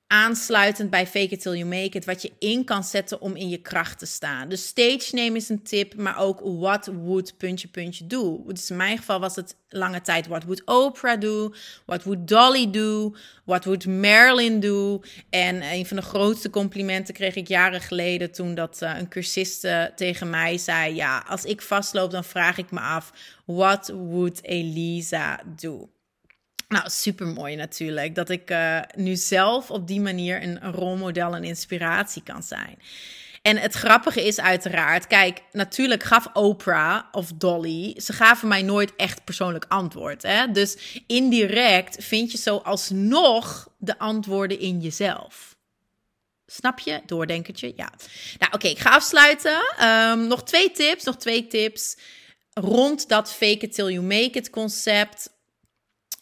aansluitend 0.07 0.91
bij 0.91 1.07
Fake 1.07 1.29
It 1.29 1.41
Till 1.41 1.57
You 1.57 1.65
Make 1.65 1.97
It, 1.97 2.05
wat 2.05 2.23
je 2.23 2.33
in 2.39 2.65
kan 2.65 2.85
zetten 2.85 3.21
om 3.21 3.37
in 3.37 3.49
je 3.49 3.57
kracht 3.57 3.99
te 3.99 4.07
staan. 4.07 4.49
Dus 4.49 4.67
stage 4.67 5.09
name 5.11 5.37
is 5.37 5.49
een 5.49 5.63
tip, 5.63 5.97
maar 5.97 6.19
ook 6.19 6.41
what 6.43 6.87
would 6.87 7.37
puntje 7.37 7.69
puntje 7.69 8.07
do. 8.07 8.45
Dus 8.47 8.71
in 8.71 8.77
mijn 8.77 8.99
geval 8.99 9.21
was 9.21 9.37
het 9.37 9.57
lange 9.69 10.01
tijd 10.01 10.27
what 10.27 10.45
would 10.45 10.63
Oprah 10.65 11.21
do, 11.21 11.53
what 11.87 12.03
would 12.05 12.29
Dolly 12.29 12.71
do, 12.71 13.15
what 13.45 13.65
would 13.65 13.87
Marilyn 13.87 14.61
do. 14.61 15.01
En 15.31 15.63
een 15.63 15.87
van 15.87 15.97
de 15.97 16.03
grootste 16.03 16.51
complimenten 16.51 17.15
kreeg 17.15 17.35
ik 17.35 17.49
jaren 17.49 17.81
geleden 17.81 18.33
toen 18.33 18.55
dat 18.55 18.81
uh, 18.83 18.99
een 18.99 19.09
cursiste 19.09 19.93
tegen 19.95 20.31
mij 20.31 20.59
zei, 20.59 20.95
ja, 20.95 21.25
als 21.29 21.45
ik 21.45 21.63
vastloop 21.63 22.11
dan 22.11 22.25
vraag 22.25 22.59
ik 22.59 22.71
me 22.71 22.81
af, 22.81 23.13
what 23.45 23.89
would 23.89 24.45
Elisa 24.45 25.41
do? 25.57 25.89
Nou, 26.69 26.91
super 26.91 27.27
mooi 27.27 27.57
natuurlijk. 27.57 28.15
Dat 28.15 28.31
ik 28.31 28.51
uh, 28.51 28.81
nu 28.95 29.17
zelf 29.17 29.71
op 29.71 29.87
die 29.87 30.01
manier 30.01 30.43
een, 30.43 30.73
rolmodel 30.73 31.35
en 31.35 31.45
inspiratie 31.45 32.23
kan 32.23 32.43
zijn. 32.43 32.79
En 33.43 33.57
het 33.57 33.75
grappige 33.75 34.27
is 34.27 34.41
uiteraard, 34.41 35.07
kijk, 35.07 35.43
natuurlijk 35.53 36.03
gaf 36.03 36.29
Oprah 36.33 37.05
of 37.13 37.33
Dolly, 37.35 38.01
ze 38.01 38.13
gaven 38.13 38.49
mij 38.49 38.63
nooit 38.63 38.97
echt 38.97 39.25
persoonlijk 39.25 39.65
antwoord. 39.69 40.23
Hè? 40.23 40.51
Dus 40.51 41.01
indirect 41.07 42.05
vind 42.05 42.33
je 42.33 42.39
zo 42.39 42.57
alsnog 42.57 43.69
de 43.79 43.99
antwoorden 43.99 44.61
in 44.61 44.81
jezelf. 44.81 45.57
Snap 46.47 46.79
je? 46.79 47.01
Doordenkertje? 47.07 47.73
Ja. 47.77 47.93
Nou, 48.39 48.53
oké, 48.53 48.69
ik 48.69 48.79
ga 48.79 48.91
afsluiten. 48.91 49.61
Um, 49.83 50.27
nog 50.27 50.45
twee 50.45 50.71
tips, 50.71 51.05
nog 51.05 51.17
twee 51.17 51.47
tips 51.47 51.97
rond 52.53 53.09
dat 53.09 53.33
fake 53.33 53.59
it 53.59 53.75
till 53.75 53.91
you 53.91 54.03
make 54.03 54.31
it 54.31 54.51
concept. 54.51 55.35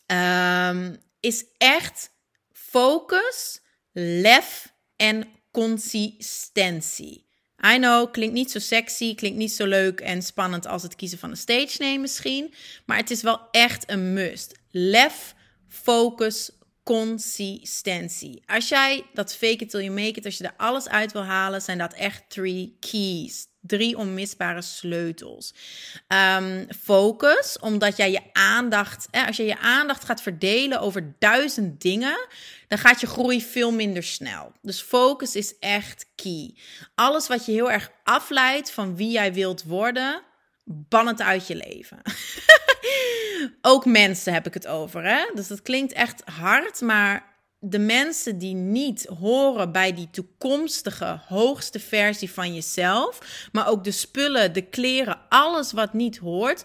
Um, 0.06 0.96
is 1.20 1.44
echt 1.58 2.11
focus, 2.52 3.61
lef 3.92 4.75
en 4.96 5.26
consistentie. 5.50 7.26
I 7.73 7.76
know, 7.76 8.12
klinkt 8.12 8.34
niet 8.34 8.50
zo 8.50 8.58
sexy, 8.58 9.14
klinkt 9.14 9.38
niet 9.38 9.52
zo 9.52 9.66
leuk 9.66 10.00
en 10.00 10.23
spannend 10.23 10.66
als 10.66 10.82
het 10.82 10.94
kiezen 10.94 11.18
van 11.18 11.30
een 11.30 11.37
stage 11.37 11.76
name 11.78 11.99
misschien, 11.99 12.54
maar 12.87 12.96
het 12.96 13.11
is 13.11 13.23
wel 13.23 13.50
echt 13.50 13.90
een 13.90 14.12
must. 14.12 14.54
Lef, 14.70 15.34
focus, 15.68 16.50
consistentie. 16.84 18.42
Als 18.46 18.68
jij 18.68 19.06
dat 19.12 19.36
fake 19.36 19.64
it 19.64 19.70
till 19.70 19.80
you 19.80 19.90
make 19.90 20.18
it, 20.18 20.24
als 20.24 20.38
je 20.38 20.44
er 20.44 20.54
alles 20.56 20.88
uit 20.88 21.12
wil 21.12 21.24
halen, 21.24 21.62
zijn 21.62 21.78
dat 21.78 21.92
echt 21.92 22.24
three 22.28 22.76
keys. 22.80 23.46
Drie 23.60 23.96
onmisbare 23.96 24.62
sleutels. 24.62 25.54
Um, 26.38 26.66
focus, 26.82 27.58
omdat 27.58 27.96
jij 27.96 28.10
je 28.10 28.20
aandacht, 28.32 29.08
eh, 29.10 29.26
als 29.26 29.36
je 29.36 29.44
je 29.44 29.58
aandacht 29.58 30.04
gaat 30.04 30.22
verdelen 30.22 30.80
over 30.80 31.14
duizend 31.18 31.80
dingen, 31.80 32.28
dan 32.68 32.78
gaat 32.78 33.00
je 33.00 33.06
groei 33.06 33.42
veel 33.42 33.72
minder 33.72 34.02
snel. 34.02 34.52
Dus 34.62 34.80
focus 34.80 35.36
is 35.36 35.58
echt 35.58 36.06
key. 36.14 36.54
Alles 36.94 37.28
wat 37.28 37.46
je 37.46 37.52
heel 37.52 37.70
erg 37.70 37.90
afleidt 38.02 38.70
van 38.70 38.96
wie 38.96 39.10
jij 39.10 39.32
wilt 39.32 39.62
worden, 39.62 40.22
ban 40.64 41.06
het 41.06 41.21
uit 41.21 41.47
je 41.47 41.54
leven. 41.54 41.99
Ook 43.62 43.85
mensen 43.85 44.33
heb 44.33 44.47
ik 44.47 44.54
het 44.54 44.66
over. 44.66 45.04
Hè? 45.04 45.30
Dus 45.35 45.49
dat 45.49 45.62
klinkt 45.62 45.92
echt 45.92 46.23
hard, 46.25 46.80
maar 46.80 47.35
de 47.71 47.78
mensen 47.78 48.38
die 48.38 48.54
niet 48.54 49.06
horen 49.18 49.73
bij 49.73 49.92
die 49.92 50.11
toekomstige 50.11 51.21
hoogste 51.26 51.80
versie 51.80 52.30
van 52.30 52.54
jezelf, 52.54 53.18
maar 53.52 53.68
ook 53.68 53.85
de 53.85 53.90
spullen, 53.90 54.52
de 54.52 54.62
kleren, 54.62 55.21
alles 55.28 55.73
wat 55.73 55.92
niet 55.92 56.18
hoort, 56.18 56.64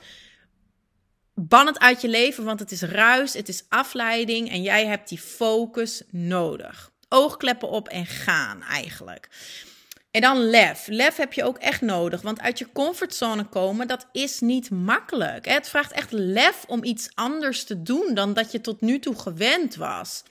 ban 1.33 1.65
het 1.65 1.79
uit 1.79 2.01
je 2.01 2.07
leven, 2.07 2.43
want 2.43 2.59
het 2.59 2.71
is 2.71 2.81
ruis, 2.81 3.33
het 3.33 3.49
is 3.49 3.63
afleiding 3.69 4.49
en 4.49 4.61
jij 4.61 4.85
hebt 4.85 5.09
die 5.09 5.19
focus 5.19 6.03
nodig. 6.09 6.91
Oogkleppen 7.09 7.69
op 7.69 7.87
en 7.87 8.05
gaan 8.05 8.63
eigenlijk. 8.63 9.29
En 10.11 10.21
dan 10.21 10.49
lef. 10.49 10.87
Lef 10.87 11.15
heb 11.15 11.33
je 11.33 11.43
ook 11.43 11.57
echt 11.57 11.81
nodig. 11.81 12.21
Want 12.21 12.39
uit 12.39 12.59
je 12.59 12.71
comfortzone 12.71 13.43
komen, 13.43 13.87
dat 13.87 14.07
is 14.11 14.39
niet 14.39 14.69
makkelijk. 14.69 15.45
Het 15.45 15.69
vraagt 15.69 15.91
echt 15.91 16.11
lef 16.11 16.65
om 16.67 16.83
iets 16.83 17.09
anders 17.15 17.63
te 17.63 17.81
doen 17.81 18.13
dan 18.13 18.33
dat 18.33 18.51
je 18.51 18.61
tot 18.61 18.81
nu 18.81 18.99
toe 18.99 19.19
gewend 19.19 19.75
was. 19.75 20.23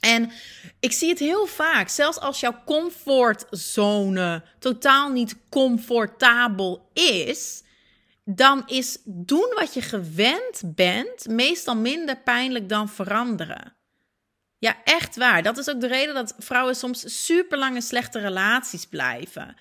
En 0.00 0.30
ik 0.80 0.92
zie 0.92 1.08
het 1.08 1.18
heel 1.18 1.46
vaak, 1.46 1.88
zelfs 1.88 2.20
als 2.20 2.40
jouw 2.40 2.62
comfortzone 2.64 4.42
totaal 4.58 5.10
niet 5.10 5.36
comfortabel 5.48 6.90
is, 6.92 7.62
dan 8.24 8.62
is 8.66 8.98
doen 9.04 9.52
wat 9.54 9.74
je 9.74 9.82
gewend 9.82 10.62
bent 10.64 11.28
meestal 11.28 11.76
minder 11.76 12.16
pijnlijk 12.16 12.68
dan 12.68 12.88
veranderen. 12.88 13.76
Ja, 14.60 14.76
echt 14.84 15.16
waar. 15.16 15.42
Dat 15.42 15.58
is 15.58 15.68
ook 15.70 15.80
de 15.80 15.86
reden 15.86 16.14
dat 16.14 16.34
vrouwen 16.38 16.76
soms 16.76 17.24
super 17.24 17.58
lange 17.58 17.80
slechte 17.80 18.18
relaties 18.18 18.86
blijven. 18.86 19.56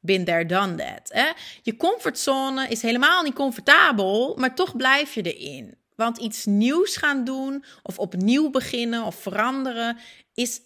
Bin 0.00 0.24
there, 0.24 0.46
done 0.46 0.74
that. 0.74 1.08
Hè? 1.12 1.30
Je 1.62 1.76
comfortzone 1.76 2.68
is 2.68 2.82
helemaal 2.82 3.22
niet 3.22 3.34
comfortabel, 3.34 4.36
maar 4.38 4.54
toch 4.54 4.76
blijf 4.76 5.14
je 5.14 5.34
erin. 5.34 5.78
Want 5.96 6.18
iets 6.18 6.44
nieuws 6.44 6.96
gaan 6.96 7.24
doen, 7.24 7.64
of 7.82 7.98
opnieuw 7.98 8.50
beginnen, 8.50 9.04
of 9.04 9.22
veranderen, 9.22 9.98
is 10.34 10.60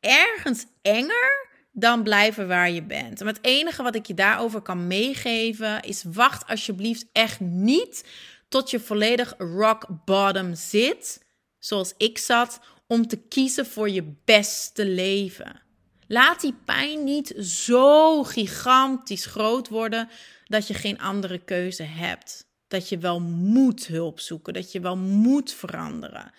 ergens 0.00 0.66
enger 0.82 1.50
dan 1.72 2.02
blijven 2.02 2.48
waar 2.48 2.70
je 2.70 2.82
bent. 2.82 3.20
En 3.20 3.26
het 3.26 3.38
enige 3.42 3.82
wat 3.82 3.94
ik 3.94 4.06
je 4.06 4.14
daarover 4.14 4.60
kan 4.60 4.86
meegeven 4.86 5.82
is: 5.82 6.04
wacht 6.12 6.48
alsjeblieft 6.48 7.06
echt 7.12 7.40
niet 7.40 8.04
tot 8.48 8.70
je 8.70 8.80
volledig 8.80 9.34
rock 9.38 9.86
bottom 10.04 10.54
zit, 10.54 11.24
zoals 11.58 11.94
ik 11.96 12.18
zat, 12.18 12.60
om 12.92 13.06
te 13.06 13.16
kiezen 13.16 13.66
voor 13.66 13.90
je 13.90 14.14
beste 14.24 14.86
leven. 14.86 15.60
Laat 16.06 16.40
die 16.40 16.54
pijn 16.64 17.04
niet 17.04 17.34
zo 17.38 18.22
gigantisch 18.22 19.26
groot 19.26 19.68
worden 19.68 20.08
dat 20.44 20.66
je 20.66 20.74
geen 20.74 21.00
andere 21.00 21.38
keuze 21.38 21.82
hebt. 21.82 22.46
Dat 22.68 22.88
je 22.88 22.98
wel 22.98 23.20
moet 23.20 23.86
hulp 23.86 24.20
zoeken, 24.20 24.52
dat 24.52 24.72
je 24.72 24.80
wel 24.80 24.96
moet 24.96 25.52
veranderen. 25.52 26.32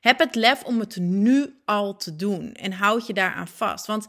Heb 0.00 0.18
het 0.18 0.34
lef 0.34 0.62
om 0.62 0.80
het 0.80 0.96
nu 0.96 1.60
al 1.64 1.96
te 1.96 2.16
doen 2.16 2.52
en 2.52 2.72
houd 2.72 3.06
je 3.06 3.12
daaraan 3.12 3.48
vast. 3.48 3.86
Want 3.86 4.06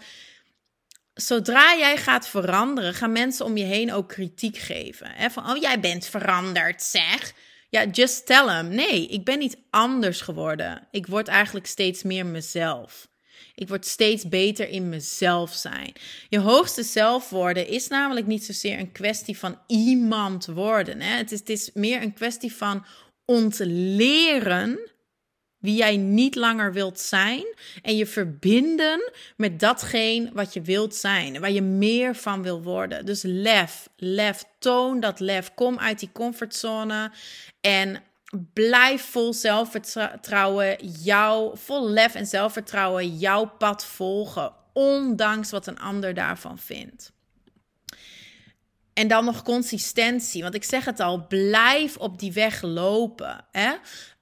zodra 1.14 1.76
jij 1.78 1.98
gaat 1.98 2.28
veranderen, 2.28 2.94
gaan 2.94 3.12
mensen 3.12 3.46
om 3.46 3.58
je 3.58 3.64
heen 3.66 3.94
ook 3.94 4.08
kritiek 4.08 4.58
geven. 4.58 5.32
Van, 5.32 5.50
oh, 5.50 5.58
jij 5.58 5.80
bent 5.80 6.06
veranderd, 6.06 6.84
zeg. 6.84 7.34
Ja, 7.72 7.86
just 7.86 8.26
tell 8.26 8.48
hem. 8.48 8.68
Nee, 8.68 9.08
ik 9.08 9.24
ben 9.26 9.40
niet 9.40 9.58
anders 9.70 10.22
geworden. 10.22 10.88
Ik 10.92 11.08
word 11.08 11.28
eigenlijk 11.28 11.66
steeds 11.66 12.04
meer 12.04 12.26
mezelf. 12.26 13.10
Ik 13.56 13.68
word 13.68 13.86
steeds 13.86 14.30
beter 14.30 14.70
in 14.70 14.90
mezelf 14.90 15.54
zijn. 15.54 15.94
Je 16.30 16.40
hoogste 16.40 16.84
zelf 16.84 17.30
worden 17.30 17.68
is 17.68 17.88
namelijk 17.88 18.28
niet 18.28 18.44
zozeer 18.44 18.80
een 18.80 18.92
kwestie 18.92 19.38
van 19.38 19.60
iemand 19.68 20.46
worden. 20.46 21.02
Hè? 21.02 21.18
Het, 21.18 21.32
is, 21.32 21.40
het 21.40 21.50
is 21.50 21.70
meer 21.74 22.02
een 22.02 22.14
kwestie 22.14 22.54
van 22.54 22.86
ontleren 23.26 24.91
wie 25.62 25.76
jij 25.76 25.98
niet 25.98 26.36
langer 26.36 26.74
wilt 26.74 27.00
zijn 27.00 27.46
en 27.82 27.96
je 27.96 28.06
verbinden 28.06 29.12
met 29.38 29.60
datgene 29.60 30.30
wat 30.34 30.54
je 30.54 30.62
wilt 30.62 30.96
zijn, 30.96 31.40
waar 31.40 31.52
je 31.52 31.62
meer 31.62 32.16
van 32.16 32.44
wil 32.44 32.62
worden. 32.62 33.06
Dus 33.06 33.22
lef, 33.24 33.90
lef, 33.98 34.44
toon 34.60 35.00
dat 35.00 35.20
lef. 35.20 35.54
Kom 35.54 35.80
uit 35.80 36.00
die 36.00 36.10
comfortzone 36.14 37.12
en 37.62 38.04
blijf 38.54 39.02
vol 39.02 39.34
zelfvertrouwen, 39.34 40.76
jouw 41.04 41.56
vol 41.56 41.90
lef 41.90 42.16
en 42.16 42.26
zelfvertrouwen 42.26 43.18
jouw 43.18 43.46
pad 43.46 43.86
volgen, 43.86 44.54
ondanks 44.74 45.52
wat 45.52 45.68
een 45.68 45.80
ander 45.80 46.14
daarvan 46.14 46.58
vindt. 46.58 47.12
En 49.02 49.08
dan 49.08 49.26
nog 49.26 49.42
consistentie. 49.42 50.42
Want 50.42 50.56
ik 50.56 50.64
zeg 50.64 50.86
het 50.86 51.00
al, 51.00 51.28
blijf 51.28 51.98
op 51.98 52.20
die 52.20 52.32
weg 52.32 52.62
lopen. 52.62 53.46
Hè? 53.52 53.74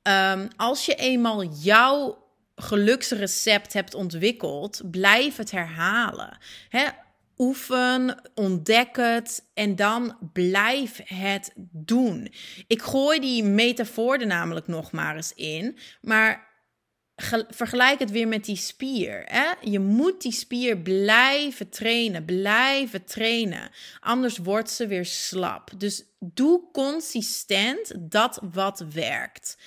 Ehm, 0.02 0.48
als 0.56 0.86
je 0.86 0.96
eenmaal 0.96 1.44
jouw 1.44 2.28
geluksrecept 2.56 3.74
hebt 3.74 3.94
ontwikkeld, 3.94 4.82
blijf 4.92 5.36
het 5.36 5.52
herhalen. 5.52 6.38
Hè? 6.70 6.86
Oefen, 7.38 8.22
ontdek 8.36 8.96
het 8.96 9.50
en 9.54 9.76
dan 9.76 10.18
blijf 10.34 11.02
het 11.04 11.52
doen. 11.72 12.34
Ik 12.68 12.82
gooi 12.82 13.20
die 13.20 13.44
metafoor 13.44 14.18
er 14.18 14.28
namelijk 14.28 14.68
nog 14.68 14.92
maar 14.92 15.16
eens 15.16 15.34
in. 15.34 15.78
Maar 16.02 16.49
vergelijk 17.50 18.00
het 18.00 18.12
weer 18.12 18.28
met 18.28 18.46
die 18.46 18.56
spier. 18.56 19.24
Hè? 19.26 19.52
Je 19.62 19.80
moet 19.80 20.22
die 20.22 20.32
spier 20.32 20.78
blijven 20.78 21.70
trainen, 21.70 22.26
blijven 22.26 23.06
trainen. 23.06 23.70
Anders 24.00 24.38
wordt 24.38 24.70
ze 24.70 24.88
weer 24.88 25.06
slap. 25.06 25.72
Dus 25.78 26.04
doe 26.20 26.62
consistent 26.72 27.94
dat 27.98 28.40
wat 28.52 28.86
werkt. 28.94 29.58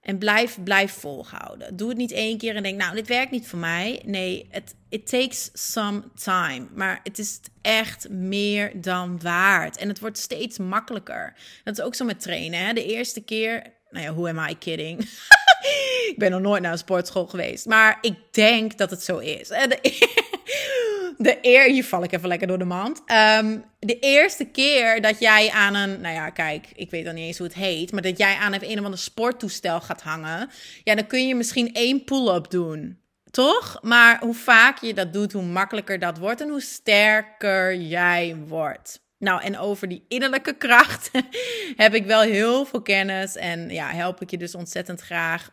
En 0.00 0.18
blijf, 0.18 0.58
blijf 0.64 0.92
volhouden. 0.92 1.76
Doe 1.76 1.88
het 1.88 1.98
niet 1.98 2.12
één 2.12 2.38
keer 2.38 2.56
en 2.56 2.62
denk, 2.62 2.78
nou, 2.78 2.94
dit 2.94 3.08
werkt 3.08 3.30
niet 3.30 3.46
voor 3.46 3.58
mij. 3.58 4.02
Nee, 4.04 4.48
it, 4.52 4.74
it 4.88 5.08
takes 5.08 5.50
some 5.52 6.02
time. 6.14 6.66
Maar 6.74 7.00
het 7.02 7.18
is 7.18 7.40
echt 7.62 8.08
meer 8.08 8.80
dan 8.80 9.20
waard. 9.20 9.76
En 9.76 9.88
het 9.88 9.98
wordt 9.98 10.18
steeds 10.18 10.58
makkelijker. 10.58 11.34
Dat 11.64 11.78
is 11.78 11.84
ook 11.84 11.94
zo 11.94 12.04
met 12.04 12.20
trainen. 12.20 12.66
Hè? 12.66 12.72
De 12.72 12.84
eerste 12.84 13.20
keer, 13.20 13.62
nou 13.90 14.04
ja, 14.04 14.14
who 14.14 14.28
am 14.28 14.48
I 14.48 14.58
kidding? 14.58 15.08
ik 16.10 16.14
ben 16.16 16.30
nog 16.30 16.40
nooit 16.40 16.62
naar 16.62 16.72
een 16.72 16.78
sportschool 16.78 17.26
geweest. 17.26 17.66
Maar 17.66 17.98
ik 18.00 18.14
denk 18.30 18.78
dat 18.78 18.90
het 18.90 19.02
zo 19.02 19.18
is. 19.18 19.48
de 21.18 21.38
eer, 21.40 21.70
hier 21.70 21.84
val 21.84 22.02
ik 22.02 22.12
even 22.12 22.28
lekker 22.28 22.46
door 22.46 22.58
de 22.58 22.64
mand. 22.64 23.02
Um, 23.40 23.64
de 23.78 23.98
eerste 23.98 24.44
keer 24.44 25.00
dat 25.00 25.18
jij 25.18 25.50
aan 25.50 25.74
een, 25.74 26.00
nou 26.00 26.14
ja, 26.14 26.30
kijk, 26.30 26.66
ik 26.74 26.90
weet 26.90 27.04
dan 27.04 27.14
niet 27.14 27.26
eens 27.26 27.38
hoe 27.38 27.46
het 27.46 27.56
heet, 27.56 27.92
maar 27.92 28.02
dat 28.02 28.18
jij 28.18 28.34
aan 28.34 28.52
een 28.52 28.78
of 28.78 28.84
ander 28.84 28.98
sporttoestel 28.98 29.80
gaat 29.80 30.02
hangen, 30.02 30.50
ja, 30.84 30.94
dan 30.94 31.06
kun 31.06 31.28
je 31.28 31.34
misschien 31.34 31.72
één 31.72 32.04
pull-up 32.04 32.50
doen. 32.50 33.00
Toch? 33.30 33.78
Maar 33.82 34.20
hoe 34.20 34.34
vaak 34.34 34.80
je 34.80 34.94
dat 34.94 35.12
doet, 35.12 35.32
hoe 35.32 35.42
makkelijker 35.42 35.98
dat 35.98 36.18
wordt 36.18 36.40
en 36.40 36.48
hoe 36.48 36.60
sterker 36.60 37.76
jij 37.76 38.36
wordt. 38.46 39.05
Nou, 39.18 39.42
en 39.42 39.58
over 39.58 39.88
die 39.88 40.04
innerlijke 40.08 40.56
kracht 40.56 41.10
heb 41.84 41.94
ik 41.94 42.06
wel 42.06 42.20
heel 42.20 42.64
veel 42.64 42.82
kennis 42.82 43.36
en 43.36 43.68
ja, 43.68 43.90
help 43.90 44.20
ik 44.20 44.30
je 44.30 44.38
dus 44.38 44.54
ontzettend 44.54 45.00
graag 45.00 45.50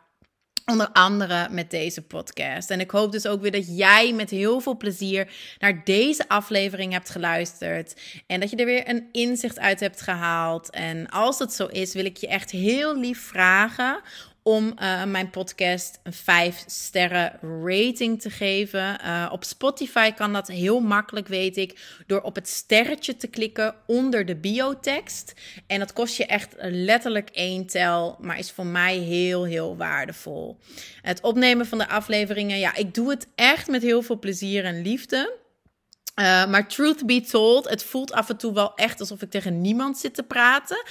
Onder 0.66 0.90
andere 0.92 1.48
met 1.50 1.72
deze 1.72 2.02
podcast. 2.02 2.70
En 2.70 2.80
ik 2.80 2.92
hoop 2.92 3.12
dus 3.12 3.26
ook 3.26 3.42
weer 3.42 3.52
dat 3.52 3.78
jij 3.78 4.14
met 4.14 4.30
heel 4.30 4.60
veel 4.60 4.78
plezier 4.78 5.34
naar 5.60 5.84
deze 5.84 6.28
aflevering 6.28 6.92
hebt 6.92 7.10
geluisterd. 7.10 7.96
En 8.28 8.40
dat 8.40 8.50
je 8.50 8.56
er 8.56 8.66
weer 8.66 8.90
een 8.90 9.08
inzicht 9.12 9.60
uit 9.60 9.80
hebt 9.80 10.02
gehaald. 10.02 10.70
En 10.70 11.10
als 11.10 11.38
dat 11.38 11.54
zo 11.54 11.66
is, 11.66 11.94
wil 11.94 12.06
ik 12.06 12.18
je 12.18 12.28
echt 12.28 12.52
heel 12.52 12.98
lief 12.98 13.22
vragen 13.22 14.02
om 14.44 14.74
uh, 14.82 15.04
mijn 15.04 15.30
podcast 15.30 16.00
een 16.04 16.14
5 16.14 16.64
sterren 16.68 17.40
rating 17.42 18.22
te 18.22 18.30
geven. 18.30 19.00
Uh, 19.02 19.30
op 19.32 19.44
Spotify 19.44 20.12
kan 20.12 20.34
dat 20.34 20.48
heel 20.48 20.80
makkelijk, 20.80 21.28
weet 21.28 21.58
ik, 21.58 22.04
door 22.08 22.22
op 22.22 22.36
het 22.36 22.48
sterretje 22.48 23.16
te 23.16 23.28
klikken 23.28 23.76
onder 23.88 24.26
de 24.26 24.36
biotekst. 24.36 25.34
En 25.68 25.80
dat 25.80 25.94
kost 25.94 26.18
je 26.18 26.26
echt 26.26 26.56
letterlijk 26.60 27.30
één 27.30 27.66
tel, 27.66 28.18
maar 28.22 28.40
is 28.40 28.52
voor 28.52 28.66
mij 28.66 28.98
heel, 28.98 29.44
heel 29.44 29.78
waardevol. 29.78 30.60
Het 31.02 31.22
opnemen 31.22 31.66
van 31.66 31.78
de 31.78 31.88
afleveringen, 31.88 32.60
ja, 32.60 32.76
ik 32.76 32.94
doe 32.94 33.10
het 33.10 33.28
echt 33.36 33.68
met 33.68 33.82
heel 33.82 34.02
veel 34.02 34.20
plezier 34.20 34.66
en 34.66 34.82
liefde. 34.82 35.42
Uh, 36.20 36.46
maar 36.46 36.68
truth 36.68 37.06
be 37.06 37.22
told, 37.22 37.70
het 37.70 37.84
voelt 37.84 38.12
af 38.12 38.30
en 38.30 38.38
toe 38.38 38.54
wel 38.54 38.76
echt 38.76 39.00
alsof 39.00 39.22
ik 39.22 39.30
tegen 39.30 39.62
niemand 39.62 39.98
zit 39.98 40.14
te 40.14 40.24
praten. 40.24 40.84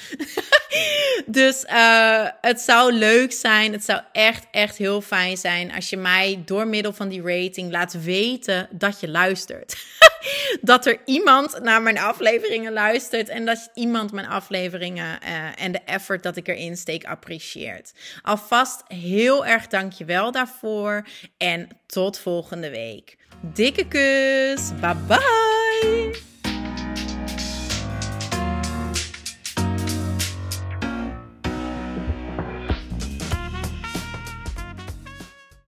dus 1.27 1.65
uh, 1.65 2.27
het 2.41 2.61
zou 2.61 2.93
leuk 2.93 3.33
zijn, 3.33 3.73
het 3.73 3.85
zou 3.85 4.01
echt, 4.13 4.47
echt 4.51 4.77
heel 4.77 5.01
fijn 5.01 5.37
zijn 5.37 5.73
als 5.73 5.91
je 5.91 5.97
mij 5.97 6.43
door 6.45 6.67
middel 6.67 6.93
van 6.93 7.09
die 7.09 7.23
rating 7.23 7.73
laat 7.73 8.03
weten 8.03 8.69
dat 8.71 9.01
je 9.01 9.09
luistert. 9.09 9.77
dat 10.61 10.87
er 10.87 11.01
iemand 11.05 11.61
naar 11.63 11.83
mijn 11.83 11.99
afleveringen 11.99 12.73
luistert 12.73 13.29
en 13.29 13.45
dat 13.45 13.71
iemand 13.75 14.13
mijn 14.13 14.27
afleveringen 14.27 15.19
uh, 15.25 15.63
en 15.63 15.73
de 15.73 15.81
effort 15.85 16.23
dat 16.23 16.37
ik 16.37 16.49
erin 16.49 16.77
steek 16.77 17.05
apprecieert. 17.05 17.93
Alvast 18.23 18.83
heel 18.87 19.47
erg 19.47 19.67
dankjewel 19.67 20.33
daarvoor 20.33 21.07
en 21.37 21.69
tot 21.87 22.19
volgende 22.19 22.71
week. 22.71 23.17
Dikke 23.41 23.89
kus. 23.89 24.71
Bye 24.81 24.97
bye. 25.07 26.31